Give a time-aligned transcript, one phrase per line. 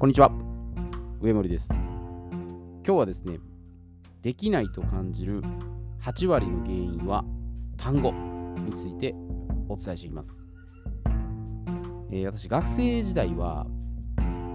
[0.00, 0.30] こんにちは。
[1.20, 1.74] 上森です。
[1.74, 3.40] 今日はですね、
[4.22, 5.42] できないと感じる
[6.00, 7.24] 8割の原因は
[7.76, 9.16] 単語について
[9.68, 10.40] お伝えしていきます。
[12.12, 13.66] えー私、学生時代は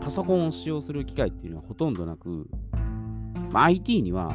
[0.02, 2.48] パソコンを使用する機会っていうのはほとんどなく、
[3.52, 4.34] まあ、IT には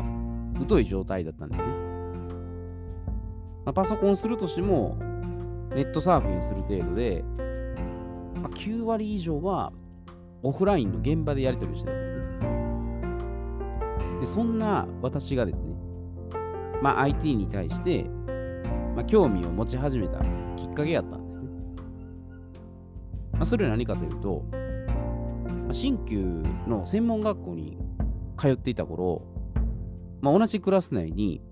[0.69, 1.69] 疎い状態だったんですね。
[3.65, 4.99] まあパソコンするとしても、
[5.75, 7.25] ネットサーフィンをする程度で、
[8.43, 9.73] まあ9割以上は
[10.43, 12.19] オフラインの現場でやり取りをしてたんですね。
[14.21, 15.75] で、そんな私がですね、
[16.83, 18.05] まあ IT に対して、
[18.95, 20.19] まあ、興味を持ち始めた
[20.57, 21.49] きっかけやったんですね。
[23.33, 27.79] まあ、それは何かというと、まあ新旧の専門学校に
[28.37, 29.23] 通っていた頃、
[30.21, 31.43] まあ、同じクラス内に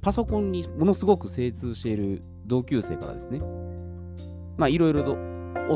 [0.00, 3.40] パソコンにものすごく精通している同級生からですね、
[4.56, 5.16] まあいろいろと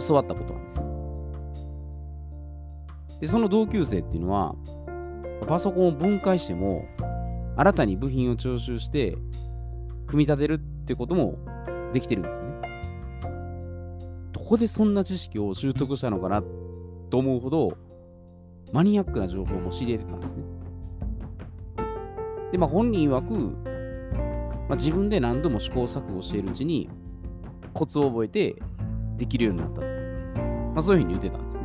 [0.07, 0.92] 教わったことなんですね。
[3.23, 4.57] で、その同級生っていうのは、
[5.47, 6.85] パソコンを分解しても、
[7.57, 9.17] 新たに部品を徴収して、
[10.09, 11.39] 組み立てるってことも
[11.93, 12.49] できてるんですね。
[14.33, 16.43] どこでそんな知識を習得したのかな
[17.11, 17.79] と思うほど、
[18.73, 20.45] マニアックな情報も知り得てたんですね。
[22.51, 23.35] で、まあ本人曰く、
[24.69, 26.91] まあ、自分で何度も試行錯誤しているうちに、
[27.73, 28.57] コツを覚えて
[29.17, 29.87] できるようになったと。
[29.87, 31.62] まあそういうふうに言ってたんです。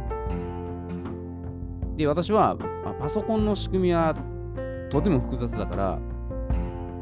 [1.98, 4.16] で、私は、まあパソコンの仕組みは
[4.90, 6.00] とても複雑だから、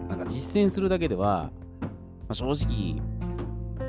[0.09, 1.89] なんか実践するだけでは、ま
[2.29, 3.01] あ、正直、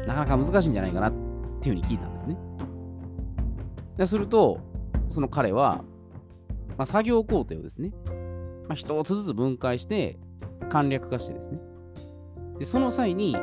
[0.06, 1.12] なかなか難しいんじゃないかなっ
[1.60, 2.36] ていうふうに聞いたんですね。
[3.96, 4.60] ですると、
[5.08, 5.84] その彼は、
[6.76, 7.92] まあ、作業工程をですね、
[8.68, 10.18] まあ、一つずつ分解して
[10.68, 11.58] 簡略化してですね、
[12.58, 13.36] でその際に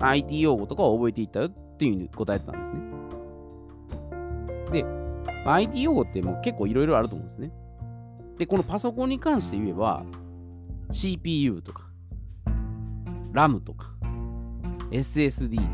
[0.00, 2.80] IT 用語とかを覚えていったよっていうふうに答えてたんですね。
[4.72, 5.05] で、
[5.46, 7.52] まあ IT 用語ってもう結構いろいろあると思うんですね。
[8.36, 10.04] で、このパソコンに関して言えば、
[10.90, 11.88] CPU とか、
[13.32, 13.92] RAM とか、
[14.90, 15.68] SSD とか、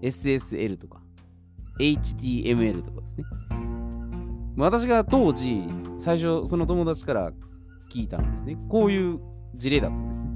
[0.00, 1.02] SSL とか、
[1.78, 3.24] HTML とかですね。
[4.56, 5.64] 私が当時、
[5.98, 7.32] 最初、その友達から
[7.90, 8.56] 聞いたのですね。
[8.70, 9.20] こういう
[9.54, 10.26] 事例だったんですね。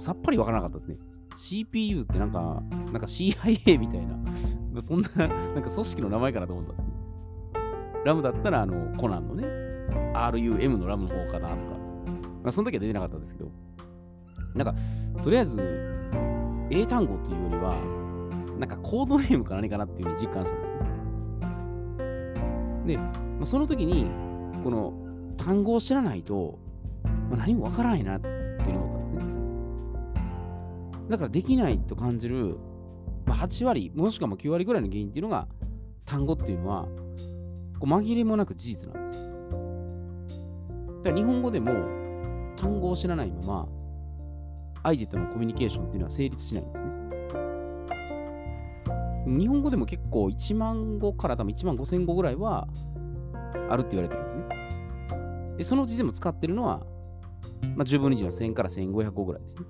[0.00, 0.96] さっぱりわからなかったですね。
[1.36, 2.62] CPU ってなんか、
[2.92, 4.16] なんか CIA みたいな、
[4.80, 6.92] そんな、 なんか組織の名前かなと思ったんですね。
[8.04, 9.44] ラムだったら、あの、コナンのね、
[10.14, 11.72] RUM のラムの方かなとか、
[12.42, 13.50] まあ、その時は出てなかったんですけど、
[14.54, 14.74] なんか、
[15.22, 15.60] とりあえず、
[16.70, 17.76] 英単語っていうよりは、
[18.58, 20.78] なんかコードネームか何かなっていうふうに実感したんですね。
[22.86, 23.04] で、ま
[23.42, 24.10] あ、その時に、
[24.62, 24.92] この
[25.36, 26.58] 単語を知らないと、
[27.04, 29.22] まあ、何もわからないなっていうふうに思ったんですね。
[31.10, 32.56] だからできないと感じる、
[33.30, 35.46] まあ、8割、もしくはもう9割ぐらいの原因っていうのが、
[36.04, 36.88] 単語っていうのは、
[37.78, 39.28] こう紛れもなく事実なんです。
[41.04, 41.72] だから日本語でも
[42.56, 43.68] 単語を知らないまま、
[44.82, 46.90] 相手とのコミュニケーションっていうのは成立しないんですね。
[49.26, 52.66] 日本語でも結構1万語から多分1万5千語ぐらいは
[53.68, 55.54] あるって言われてるんですね。
[55.56, 56.80] で、そのうちでも使ってるのは、
[57.76, 59.66] まあ、10分の1の1000から1500語ぐらいですね。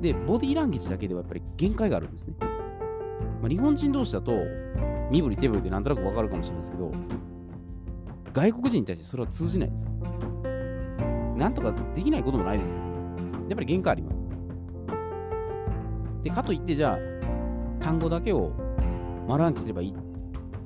[0.00, 2.34] で、ボディーランゲージだけではやっぱり限界があるんですね。
[2.40, 4.32] まあ、日本人同士だと、
[5.10, 6.92] 身振り手振りでなんとなくわかるかもしれないですけど、
[8.32, 9.88] 外国人に対してそれは通じないです。
[11.36, 12.80] なんとかできないこともないです、や
[13.52, 14.26] っぱり限界あります。
[16.22, 16.98] で、かといってじゃあ、
[17.80, 18.52] 単語だけを
[19.28, 19.94] 丸暗記すればいいっ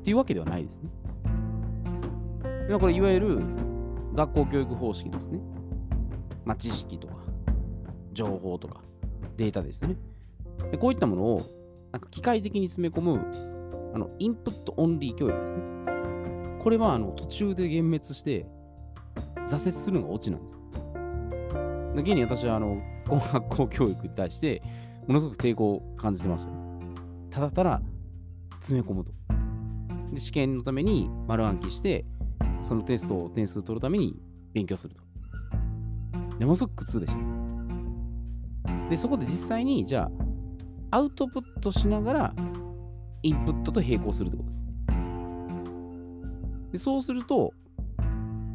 [0.03, 0.91] ていうわけではないですね。
[2.69, 3.43] いやこれ、いわゆる
[4.15, 5.41] 学校教育方式ですね。
[6.45, 7.15] まあ、知識とか、
[8.13, 8.81] 情報とか、
[9.41, 9.97] データですね。
[10.71, 11.43] でこういったものを
[11.93, 15.63] なんか機械的に詰め込むあのインプットオンリー教育ですね。
[16.61, 18.47] これはあの途中で幻滅して
[19.49, 20.59] 挫折するのがオチなんです。
[21.97, 24.63] だけに私はあのこの学校教育に対して
[25.07, 26.59] ものすごく抵抗を感じてました、ね。
[27.31, 27.81] ただただ
[28.61, 29.13] 詰め込むと。
[30.13, 32.05] で試験のために丸暗記して
[32.61, 34.21] そのテストを点数取るために
[34.53, 35.03] 勉強すると。
[36.41, 37.30] ものすごく苦痛でした。
[38.91, 40.11] で、そこで実際にじゃ
[40.91, 42.35] あアウトプットしながら
[43.23, 44.61] インプットと並行するってことです。
[46.73, 47.53] でそうすると、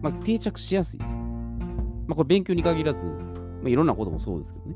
[0.02, 1.18] まあ、定着しやすいです。
[1.18, 3.14] まあ、これ勉強に限らず、ま
[3.66, 4.76] あ、いろんなこともそうですけどね。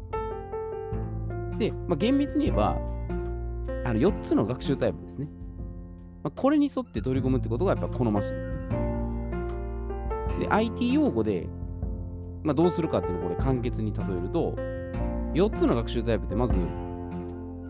[1.58, 2.78] で、まあ、厳密に言えば、
[3.86, 5.28] あの4つの学習タイプですね。
[6.24, 8.58] まあ、これに沿って取り込むってことがやっぱ好ましいですね。
[10.40, 11.50] で、IT 用語で、
[12.44, 14.56] まあ、どうするかっていうのをこれ簡潔に例えると、
[15.34, 16.58] 4つの学習タイプってまず、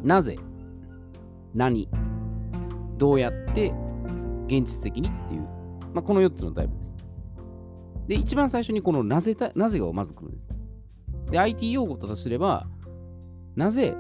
[0.04, 0.38] なぜ、
[1.54, 1.90] 何、
[2.98, 3.74] どうやって、
[4.48, 5.42] 現実的にっていう、
[5.94, 6.94] まあ、この4つのタイプです。
[8.08, 10.48] で、一番最初にこのなぜた、なぜがまず来るんです。
[11.32, 12.68] で、IT 用語とすれば、
[13.56, 13.96] なぜ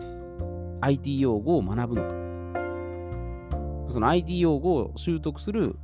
[0.81, 3.91] IT 用語を学ぶのか。
[3.91, 5.75] その IT 用語を習得する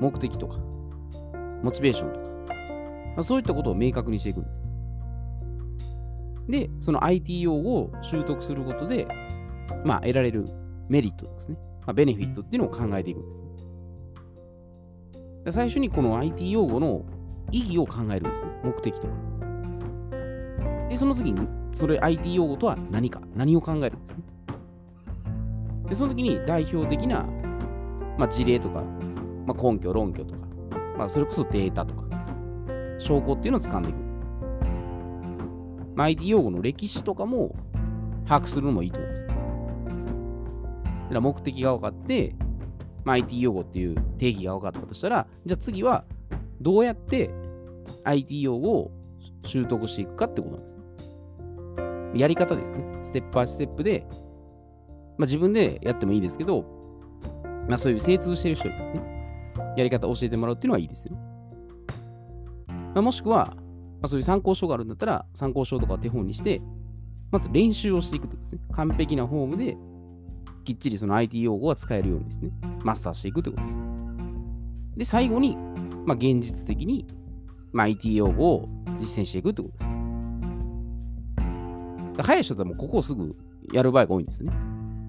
[0.00, 0.58] 目的とか、
[1.62, 2.54] モチベーションとか、
[3.14, 4.69] まあ、そういったことを明確にしていくんです。
[6.50, 9.06] で、その IT 用を習得することで、
[9.84, 10.44] まあ、得られる
[10.88, 11.56] メリットですね。
[11.86, 13.44] まあ、ベネフィットっていうのを考えていくんです、ね。
[15.52, 17.04] 最初にこの IT 用語の
[17.50, 18.50] 意義を考えるんですね。
[18.62, 19.14] 目的とか。
[20.88, 24.22] で、その次に、それ IT 用語とは何か、何を考えるんですね。
[25.88, 27.26] で、その時に代表的な、
[28.18, 28.82] まあ、事例とか、
[29.46, 30.40] まあ、根拠、論拠とか、
[30.98, 32.04] まあ、それこそデータとか、
[32.98, 34.09] 証拠っていうのを掴んでいく。
[35.94, 37.54] まあ、IT 用語の歴史とかも
[38.26, 39.26] 把握するのもいいと思うんです。
[39.26, 39.36] だか
[41.10, 42.34] ら目的が分かって、
[43.04, 46.04] まあ、IT 用語っていう定義が分かったとしたら、じゃあ次は
[46.60, 47.30] どうやって
[48.04, 48.90] IT 用語を
[49.44, 50.78] 習得していくかってことなんです。
[52.14, 52.84] やり方ですね。
[53.02, 56.64] ステップバイステップで、まあ、自分でやってもいいですけど、
[57.68, 61.16] まあ、そういう精通してる人にですね、やり方を教えてもらうっていうのはいいですよ。
[62.66, 63.56] まあ、もしくは、
[64.00, 66.62] まあ、そういう参考書があるんだったら、参考書とかを手本にして、
[67.30, 69.76] まず練習をしていくとですね、完璧なフォームで、
[70.64, 72.50] きっちりその IT 用語が使えるようにですね、
[72.82, 73.80] マスターしていくということです。
[74.96, 75.56] で、最後に、
[76.06, 77.06] まあ、現実的に、
[77.72, 78.68] まあ、IT 用語を
[78.98, 80.00] 実践していくということです。
[82.22, 83.36] 早い人だともうここをすぐ
[83.72, 84.52] やる場合が多いんですね。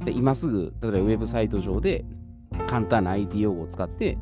[0.05, 2.05] で今すぐ、例えばウェブサイト上で
[2.67, 4.17] 簡単な IT 用語を使って、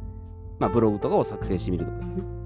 [0.60, 2.38] まあ、ブログとかを作成してみるとかですね。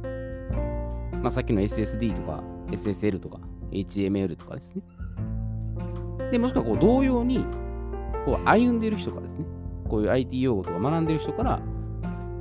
[1.23, 3.39] まあ、さっきの SSD とか SSL とか
[3.71, 4.83] HML とかですね。
[6.31, 7.45] で、もしくはこう同様に
[8.25, 9.45] こう歩んでいる人からですね、
[9.87, 11.61] こういう IT 用語とか学んでいる人から、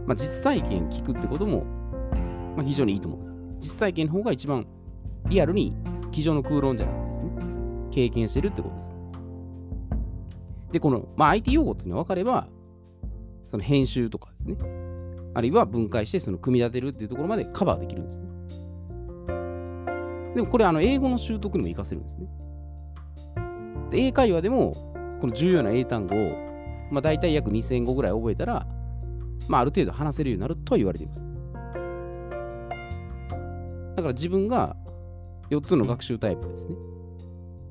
[0.06, 1.64] まあ、実体験聞くってことも、
[2.56, 3.36] まあ、非常にいいと思うんです。
[3.60, 4.66] 実体験の方が一番
[5.28, 5.76] リアルに
[6.10, 7.30] 机上の空論じゃなくてですね、
[7.92, 8.92] 経験してるってことです。
[10.72, 12.48] で、この、まあ、IT 用語っていうのが分かれば、
[13.46, 14.70] その編集とかですね、
[15.34, 18.41] あるいは分解してその組み立てるっていうところまでカバーできるんですね。
[20.34, 22.26] でもこれ、あの英語の習得にも活かせるんですね。
[23.90, 24.72] で英会話でも、
[25.20, 26.36] この重要な英単語を、
[26.90, 28.66] まあ、大体約2000語ぐらい覚えたら、
[29.48, 31.26] まあ、ある程度話せるようになるとは言われています。
[33.96, 34.74] だから自分が
[35.50, 36.76] 4つの学習タイプですね。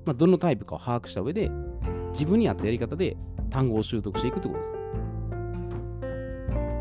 [0.06, 1.52] まあ、どのタイプかを把握した上で、
[2.12, 3.18] 自分に合ったやり方で
[3.50, 4.78] 単語を習得していくってことです。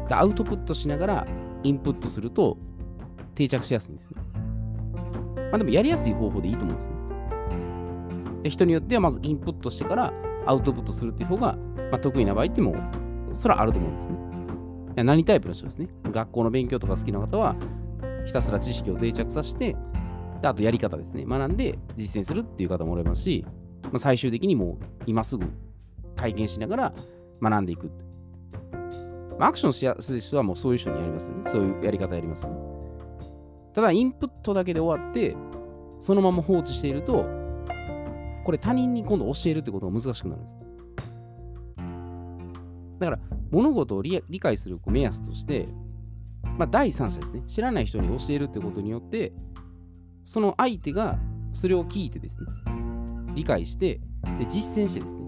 [0.09, 1.27] でアウトプットしながら
[1.63, 2.59] インプットすると
[3.35, 4.17] 定着しやすいんですよ。
[5.51, 6.95] まあでもやりやすい方法でいいと思うんですね。
[8.43, 10.13] で人によってはまずインプットしてから
[10.47, 11.57] アウトプットするっていう方が、
[11.91, 12.75] まあ、得意な場合っても
[13.33, 15.05] それはあると思うんですね。
[15.05, 15.89] 何タイプの人ですね。
[16.05, 17.57] 学校の勉強とか好きな方は
[18.27, 19.77] ひたすら知識を定着させて
[20.43, 21.25] であとやり方ですね。
[21.27, 23.45] 学んで実践するっていう方もおられますし、
[23.85, 25.47] まあ、最終的にもう今すぐ
[26.17, 26.95] 体験しながら
[27.43, 27.91] 学んでいく。
[29.39, 31.43] ま、アクションしやすい人はもうそういう人にやりますよね。
[31.47, 32.70] そういうやり方やりますよね。
[33.73, 35.37] ただ、インプットだけで終わって、
[36.01, 37.27] そのまま放置していると、
[38.45, 40.57] これ他人に今度教えるってことが難しくなるんです。
[42.99, 43.19] だから、
[43.51, 45.69] 物事を理解する目安として、
[46.59, 47.43] まあ、第三者ですね。
[47.47, 49.33] 知らない人に教えるってことによって、
[50.25, 51.19] その相手が
[51.53, 52.47] それを聞いてですね、
[53.35, 54.01] 理解して、
[54.39, 55.23] で実践してですね、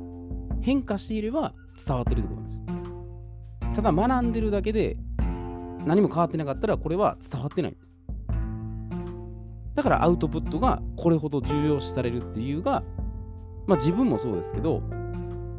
[0.60, 2.62] 変化していれば伝わってるってことなんです。
[3.74, 4.98] ただ学んでるだけで
[5.86, 7.91] 何も変わってなかったらこれは伝わってないんです。
[9.74, 12.82] だからアウトプットがこれほど重要視されるっていうが、
[13.66, 14.82] まあ自分もそうですけど、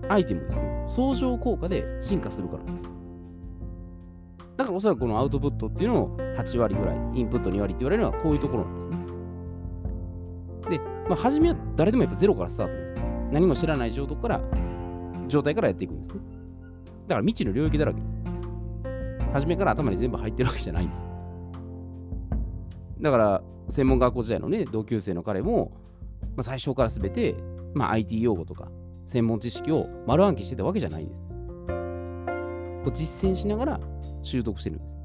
[0.09, 2.89] 相手もですね、相乗効果で進化するからなんです。
[4.57, 8.97] だからおそらくこのアウトプットっていうのを8割ぐらい、インプット2割って言われるのはこういうところなんですね。
[10.69, 10.79] で、
[11.09, 12.93] まあ、初めは誰でもやっぱゼロからスタートです。
[12.93, 13.01] ね
[13.31, 14.41] 何も知らない状態から、
[15.27, 16.19] 状態からやっていくんですね。
[17.07, 18.15] だから未知の領域だらけです。
[19.33, 21.07] 初めから頭に全部入ってるわけじゃないんです。
[23.03, 25.73] だから、専門学校時代のね、同級生の彼も、
[26.21, 27.35] まあ、最初から全て、
[27.73, 28.71] まあ、IT 用語とか、
[29.05, 31.23] 専門知識を丸暗記してたわけじゃないんです。
[32.83, 33.79] こう実践しながら
[34.21, 34.97] 習得してるんです。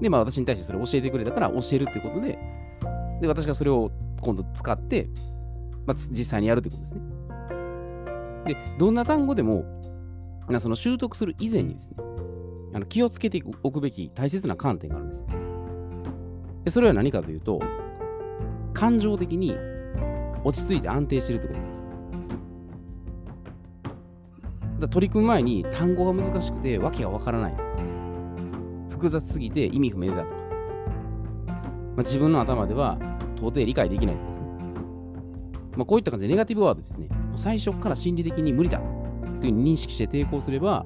[0.00, 2.38] で、まあ私に対してそれを教えてくれたから教えるってことで、
[3.20, 3.90] で、私がそれを
[4.20, 5.08] 今度使って、
[5.86, 7.00] まあ、実際にやるということですね。
[8.46, 9.64] で、どんな単語でも、
[10.58, 11.96] その習得する以前にですね、
[12.74, 15.26] あの気をつけておくべき大切な観点があるんです。
[16.68, 17.60] でそれは何かというと、
[18.74, 19.56] 感情的に
[20.44, 21.88] 落ち着いて安定してるってことです。
[24.78, 27.54] だ取り組む前に単語が難しくて訳がわからない。
[28.90, 32.98] 複雑すぎて意味不明だとか、まあ、自分の頭では
[33.36, 34.48] 到底理解できないとかですね。
[35.74, 38.78] まあ、こういった感じでネガティブワードですね、最初から心理的に無理だ
[39.40, 40.84] という認識して抵抗すれば、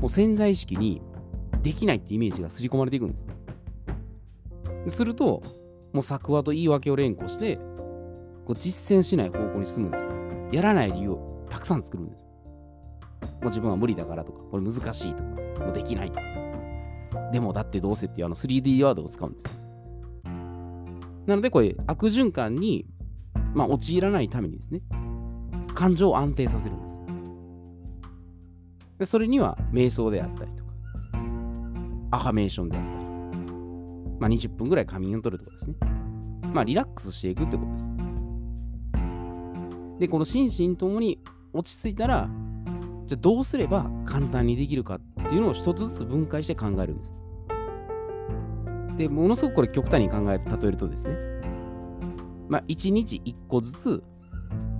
[0.00, 1.02] もう潜在意識に
[1.60, 3.26] できないってイメージが刷り込まれていくんです。
[4.90, 5.42] すると、
[5.92, 7.56] もう作話と言い訳を連呼して、
[8.44, 10.08] こう実践しない方向に進むんです。
[10.52, 12.26] やらない理由をたくさん作るんです。
[13.22, 15.28] もう自分は無理だからとか、これ難しいとか、
[15.64, 16.22] もうできないとか。
[17.32, 19.62] でもだってどうせっていうあの 3D ワードを使うんです。
[21.26, 22.86] なのでこれ悪循環に、
[23.54, 24.80] まあ、陥らないためにですね、
[25.74, 27.00] 感情を安定させるんです。
[28.98, 30.72] でそれには瞑想であったりとか、
[32.10, 32.97] アファメーションであったり、
[34.18, 35.76] まあ、20分ぐらい仮眠を取るとかですね。
[36.52, 37.92] まあ、リラックスしていくってことです。
[39.98, 41.20] で、この心身ともに
[41.52, 42.28] 落ち着いたら、
[43.06, 47.16] じゃあどうすれば簡単にできるかっていうのを一つずつ分解して考えるんです。
[48.96, 51.14] で、ものすごくこれ極端に考える、例えるとですね、
[52.48, 54.02] まあ、1日1個ずつ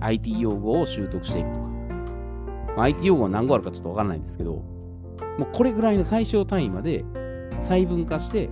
[0.01, 7.05] IT 用語を習得していくとか、まあ、IT 用語は何語あるかちょっとわからないんですけど、もうこれぐらいの最小単位まで
[7.59, 8.49] 細分化して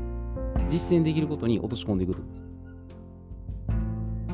[0.69, 2.45] 実践できることに落とし込んでいくとです。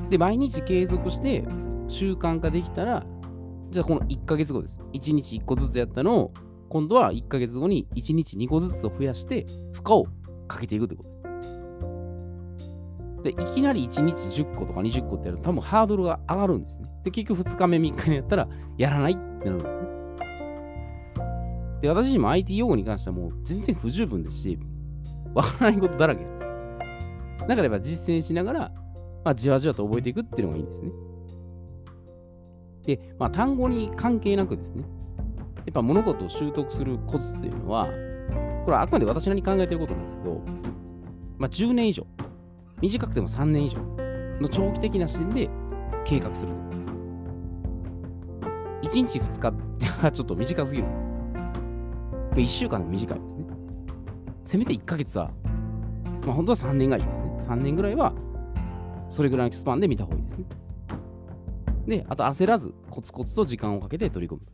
[0.10, 1.44] で、毎日継続して
[1.88, 3.06] 習慣化できたら、
[3.70, 4.80] じゃあこの1ヶ月後です。
[4.94, 6.34] 1日1個ずつやったのを、
[6.70, 10.06] 今度は1ヶ月後に1日2個ずつ増やして、負荷を
[10.48, 11.24] かけていくということです。
[13.24, 16.90] で、いきなり1日10個とか20個ってやると多分ハードルが上がるんですね。
[17.04, 18.48] で、結局2日目3日にやったら
[18.78, 19.84] やらないってなるんですね。
[21.82, 24.60] で、私自身も IT 用語に関してはもう全然不十分ですし、
[25.34, 26.40] わからないことだらけです。
[26.40, 28.60] だからやっぱ実践しながら、
[29.24, 30.92] まあ、じわじわと覚えていくっていうのがいいんですね。
[32.86, 34.84] で、まあ、単語に関係なくですね、
[35.58, 37.86] やっぱ物事を習得するコツっていうのは、
[38.66, 40.42] これはあくまで私なりに考えてることなんですけど、
[41.38, 42.06] まあ、10年以上、
[42.82, 43.78] 短くても3年以上
[44.42, 45.50] の長期的な視点で
[46.06, 46.78] 計画するということ
[48.82, 49.00] です。
[49.00, 51.04] 1日2日ってはちょっと短すぎるんです。
[52.36, 53.42] 1週間でも短いですね。
[54.43, 55.31] せめて1ヶ月は、
[56.25, 57.35] まあ本当は3年がいいですね。
[57.39, 58.13] 3年ぐらいは、
[59.09, 60.45] それぐらいのスパンで見た方がいいですね。
[61.88, 64.47] で、あと焦らず、コツコツと時間をかけて取り組む。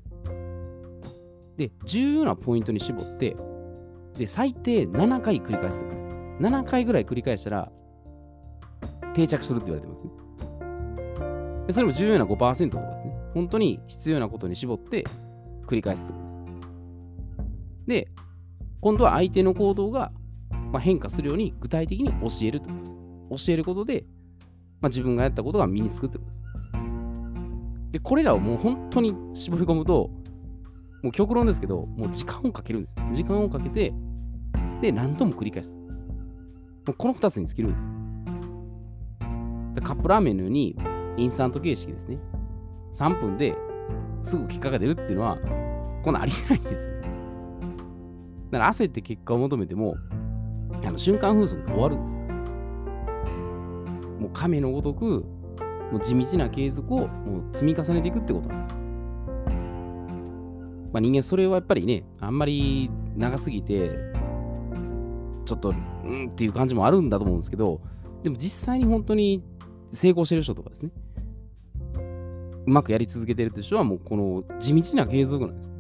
[1.58, 3.36] で、重要なポイントに絞って、
[4.17, 6.08] で、最低7回繰り返すとです。
[6.39, 7.72] 7回ぐらい繰り返したら、
[9.13, 10.10] 定着するって言われてますね。
[11.67, 13.13] でそれも重要な5%とかですね。
[13.34, 15.05] 本当に必要なことに絞って
[15.67, 16.39] 繰り返すってことです。
[17.86, 18.08] で、
[18.82, 20.12] 今度は相手の行動が、
[20.72, 23.48] ま変化するように具体的に教えるということです。
[23.48, 24.06] 教えることで、
[24.82, 26.44] まあ、自分がやったことが身につくってことです。
[27.92, 30.10] で、これらをもう本当に絞り込むと、
[31.02, 32.96] もう極論ですけど、もう時間をかけるんです。
[33.12, 33.94] 時間をかけて、
[34.82, 35.76] で、何度も繰り返す。
[35.78, 37.90] もうこの2つに尽きるんです。
[39.76, 40.76] でカップラーメンのように、
[41.18, 42.18] インスタント形式ですね。
[42.94, 43.56] 3分で
[44.22, 45.38] すぐ結果が出るっていうのは、
[46.04, 46.99] こんなありえないんですね。
[48.51, 49.96] だから焦って結果を求めても、
[50.84, 52.18] あの瞬間風速で終わるんです。
[54.20, 55.25] もう亀のごとく、
[55.91, 58.75] もう地道な継続をもう積み重ねていくってことなんです。
[60.91, 63.91] まあ、人間それはやっぱりね、あんまり長すぎて、
[65.46, 65.74] ちょっと、う
[66.12, 67.82] んっていう感じもあるんだと思うんですけど、
[68.24, 69.44] でも実際に本当に
[69.91, 70.91] 成功してる人とかですね、
[72.65, 75.74] うまくやり続けてるって人はもうこの地道な継続なんです。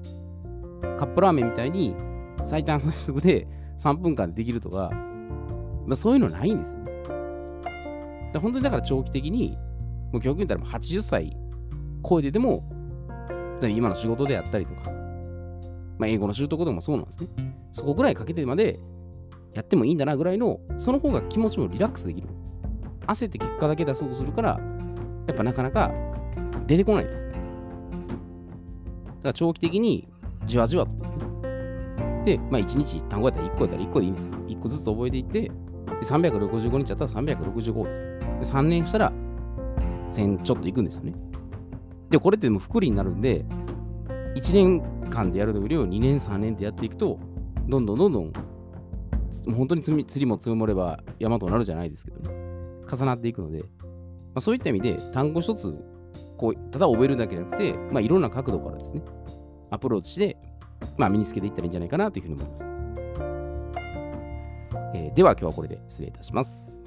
[0.97, 1.95] カップラーメンみたいに
[2.43, 4.91] 最短最速で3分間でできるとか、
[5.85, 6.91] まあ、そういうのないんですよね。
[8.39, 9.57] 本当にだから長期的に、
[10.11, 11.35] もう極に言ったら80歳
[12.07, 12.63] 超えてでも、
[13.61, 14.91] 今の仕事であったりとか、
[15.97, 17.27] まあ、英語の習得でもそうなんですね。
[17.71, 18.79] そこぐらいかけてまで
[19.53, 22.45] やってもいいんだなぐらいの、その方が気持ちもリラックスできるんです。
[23.07, 24.59] 焦って結果だけ出そうとするから、
[25.27, 25.91] やっぱなかなか
[26.67, 27.25] 出てこないです。
[27.25, 27.39] だか
[29.23, 30.07] ら長期的に
[30.45, 31.25] じわじわとですね、
[32.25, 34.33] で、まあ、1日単語やったら1個やったら1個でいいんですよ。
[34.47, 35.51] 1個ずつ覚えていって、
[36.03, 38.01] 365日やったら365です。
[38.51, 39.13] で3年したら
[40.07, 41.13] 1000ちょっといくんですよね。
[42.09, 43.45] で、これってもう福利になるんで、
[44.35, 47.19] 1年間でやるよりを2年、3年でやっていくと、
[47.67, 48.33] どんどんどんどん、
[49.55, 52.29] 本当に釣りも積もれば山となるじゃないですけどね、
[52.91, 53.65] 重なっていくので、ま
[54.35, 55.75] あ、そういった意味で単語一つ、
[56.37, 59.01] こう、ただ覚えるだけじゃなくて、まあ、いろんな角度からですね、
[59.69, 60.37] アプローチして、
[60.99, 62.73] まあ、身につけていったらいいんじゃないかなというふうに思います。
[64.93, 66.78] えー、では今日はこれで失礼いたします。